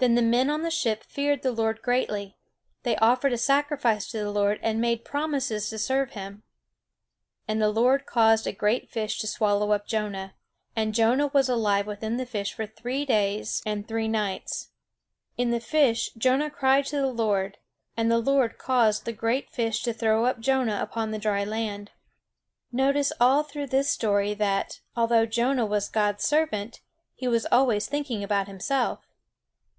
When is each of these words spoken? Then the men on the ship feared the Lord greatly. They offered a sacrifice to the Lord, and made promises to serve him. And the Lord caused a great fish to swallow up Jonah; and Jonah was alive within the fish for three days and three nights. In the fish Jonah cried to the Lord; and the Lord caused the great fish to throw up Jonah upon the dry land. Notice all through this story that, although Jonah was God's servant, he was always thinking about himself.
Then 0.00 0.14
the 0.14 0.22
men 0.22 0.48
on 0.48 0.62
the 0.62 0.70
ship 0.70 1.02
feared 1.02 1.42
the 1.42 1.50
Lord 1.50 1.82
greatly. 1.82 2.36
They 2.84 2.94
offered 2.98 3.32
a 3.32 3.36
sacrifice 3.36 4.08
to 4.12 4.18
the 4.20 4.30
Lord, 4.30 4.60
and 4.62 4.80
made 4.80 5.04
promises 5.04 5.68
to 5.70 5.78
serve 5.80 6.12
him. 6.12 6.44
And 7.48 7.60
the 7.60 7.70
Lord 7.72 8.06
caused 8.06 8.46
a 8.46 8.52
great 8.52 8.88
fish 8.88 9.18
to 9.18 9.26
swallow 9.26 9.72
up 9.72 9.88
Jonah; 9.88 10.36
and 10.76 10.94
Jonah 10.94 11.26
was 11.26 11.48
alive 11.48 11.88
within 11.88 12.16
the 12.16 12.26
fish 12.26 12.52
for 12.54 12.64
three 12.64 13.04
days 13.04 13.60
and 13.66 13.88
three 13.88 14.06
nights. 14.06 14.70
In 15.36 15.50
the 15.50 15.58
fish 15.58 16.10
Jonah 16.16 16.48
cried 16.50 16.86
to 16.86 16.96
the 16.98 17.06
Lord; 17.08 17.58
and 17.96 18.08
the 18.08 18.18
Lord 18.20 18.56
caused 18.56 19.04
the 19.04 19.12
great 19.12 19.50
fish 19.50 19.82
to 19.82 19.92
throw 19.92 20.26
up 20.26 20.38
Jonah 20.38 20.78
upon 20.80 21.10
the 21.10 21.18
dry 21.18 21.42
land. 21.42 21.90
Notice 22.70 23.12
all 23.20 23.42
through 23.42 23.66
this 23.66 23.90
story 23.90 24.32
that, 24.34 24.78
although 24.94 25.26
Jonah 25.26 25.66
was 25.66 25.88
God's 25.88 26.22
servant, 26.22 26.82
he 27.16 27.26
was 27.26 27.48
always 27.50 27.88
thinking 27.88 28.22
about 28.22 28.46
himself. 28.46 29.00